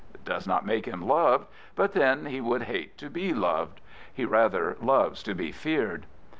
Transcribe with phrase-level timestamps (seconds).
[0.15, 1.45] It does not make him loved;
[1.75, 3.81] but, then, he would hate to be loved.
[4.11, 6.07] He rather loves to be feared.